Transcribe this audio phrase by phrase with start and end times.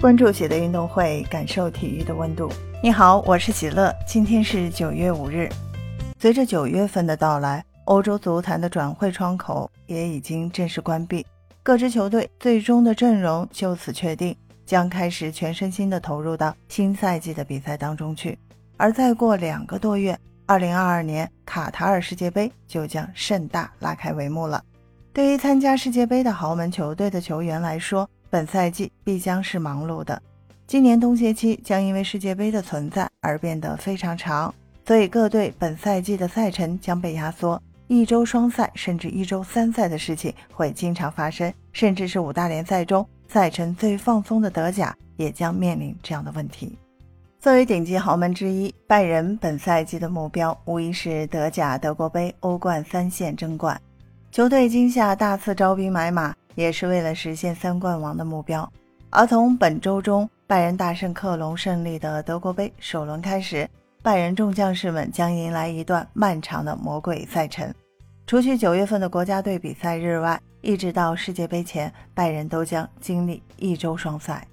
[0.00, 2.48] 关注喜乐运动会，感受体育的温度。
[2.80, 3.92] 你好，我是喜乐。
[4.06, 5.48] 今天是九月五日。
[6.20, 11.26] 随着九月份的到来，欧洲足坛的转会窗口也已经正式关闭，
[11.64, 18.38] 各支球队最终的阵容就此确定，将开始全身心的投入到新赛季的比赛当中去。
[18.76, 24.62] 而再过两个多月，二零二二年卡塔尔世界杯就将盛大拉开帷幕了。
[25.12, 30.20] 对于参加世界杯的豪门球队的球员来说，本赛季必将是忙碌的。
[30.66, 34.54] 今年冬歇期将因为世界杯的存在而变得非常长，
[34.86, 46.78] 所以各队本赛季的赛程将被压缩，一周双赛甚至一周三赛的事情会经常发生，甚至是五大联赛中赛程最放松的德甲也将面临这样的问题。
[47.40, 53.80] 作为顶级豪门之一，拜仁本赛季的目标无疑是德甲、德国杯、欧冠三线争冠。
[54.30, 56.34] 球队今夏大肆招兵买马。
[56.58, 58.68] 也是为了实现三冠王的目标。
[59.10, 63.68] 而从本周中拜仁大胜克隆胜利的德国杯首轮开始，
[64.02, 67.72] 拜仁众将士们将迎来一段漫长的魔鬼赛程。
[68.26, 74.44] 除去九月份的国家队比赛日外，一直到世界杯前，拜仁都将经历一周双赛。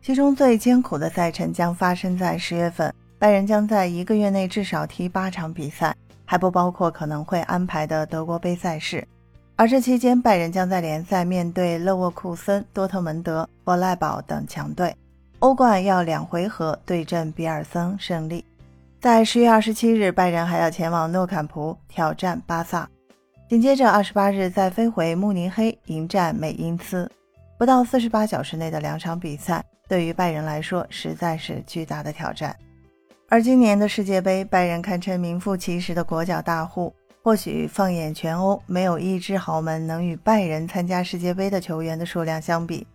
[0.00, 5.92] 其中最艰苦的赛程将发生在十月份，拜仁将在一个月内至少踢八场比赛，
[6.24, 9.04] 还不包括可能会安排的德国杯赛事。
[9.58, 14.92] 而这期间，拜仁将在联赛面对勒沃库森、多特蒙德、博莱堡等强队；
[15.40, 18.44] 欧冠要两回合对阵比尔森胜利。
[19.00, 22.88] 在十月二十七日，拜仁还要前往诺坎普挑战巴萨，
[23.48, 27.10] 紧接着二十八日再飞回慕尼黑迎战美因茨。
[27.58, 32.54] 不到四十八小时内的两场比赛，对于拜仁来说实在是巨大的挑战。
[33.28, 36.94] 而今年的世界杯，拜仁堪称名副其实的国脚大户。
[37.28, 42.86] 或许放眼全欧，没有一支豪门能与拜仁参加世界杯的球员的数量相比。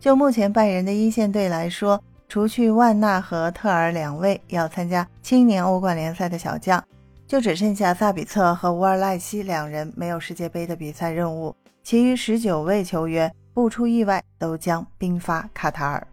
[0.00, 6.82] 就目前拜仁的一线队来说，除去万纳和特尔两位要参加青年欧冠联赛的小将，
[7.26, 11.54] 就只剩下萨比策和乌尔赖西两人没有世界杯的比赛任务。
[11.82, 16.06] 其余十九位球员不出意外都将兵发卡塔尔。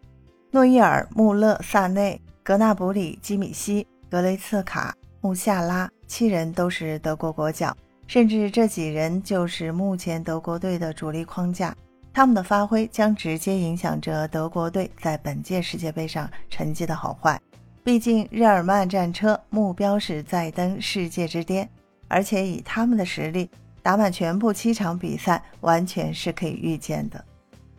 [0.52, 5.90] 诺伊尔、穆勒、萨内、格纳布里、基米希、格雷茨卡、穆夏拉。
[6.12, 7.74] 七人都是德国国脚，
[8.06, 11.74] 甚至这几人就是目前德国队的主力框架。
[12.12, 17.40] 他们的发挥将直接影响着德国队在本届世界杯上成绩的好坏。
[17.82, 21.68] 毕竟日耳曼战车目标是再登世界之巅，
[22.10, 23.50] 而且以他们的实力，
[23.82, 27.24] 打满全部七场比赛完全是可以预见的。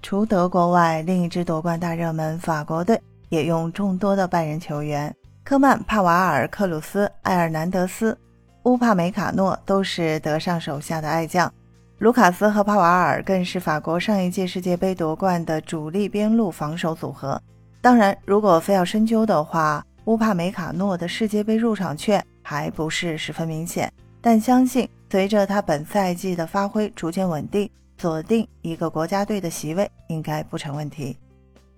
[0.00, 5.14] 除德国外，另一支夺冠大热门法国队也用众多的拜仁球员。
[5.44, 8.16] 科曼、帕瓦尔、克鲁斯、埃尔南德斯、
[8.62, 11.52] 乌帕梅卡诺都是德尚手下的爱将，
[11.98, 17.40] 卢卡斯和帕瓦尔更是法国上一届世界杯夺冠的主力边路防守组合。
[17.80, 31.18] 当然，如果非要深究的话，乌帕梅卡诺的世界杯入场券还不是十分明显，但相信随着他本赛季的发挥逐渐稳定，锁定一个国家队的席位应该不成问题。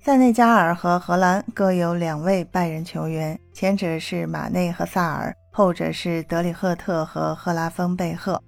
[0.04, 8.38] 塞内加尔和荷兰各有两位拜仁球员，前者是马内和萨尔，后者是德里赫特和赫拉芬贝赫。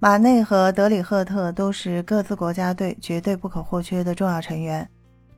[0.00, 4.84] 马内和德里赫特都是各自国家队绝对不可或缺的重要成员，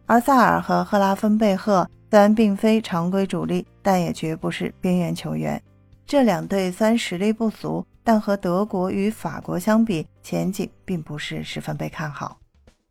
[0.07, 5.63] 而萨尔和赫拉芬贝赫虽然并非常规主力，但也绝不是边缘球员。
[6.07, 12.39] 这两队虽然实力不俗，但和德国与法国相比，前景并不是十分被看好。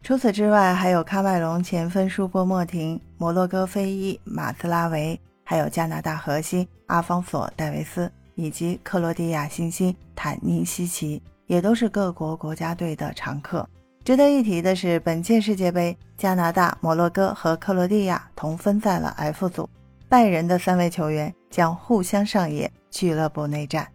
[0.07, 13.67] 除此之外，还有喀麦隆前锋舒波莫廷、摩洛哥飞翼马兹拉维，还有加拿大核心阿方索·戴维斯，以及克罗地亚新星坦尼西奇，也都是各国国家队的常客。
[14.05, 19.69] 值得一提的是，本届世界杯，加拿大、摩洛哥和克罗地亚同分在了 F 组，
[20.07, 23.85] 拜仁的三位球员将互相上演俱乐部内战。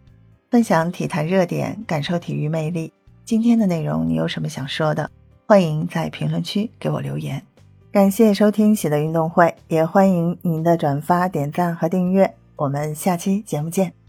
[0.51, 2.93] 分享体坛热点，感受体育魅力。
[3.25, 5.09] 今天的内容，你有什么想说的？
[5.45, 7.43] 欢迎在评论区给我留言，
[7.91, 12.33] 感谢收听喜乐运动会，也欢迎您的转发、点赞和订阅。
[12.55, 14.02] 我们下期节目见。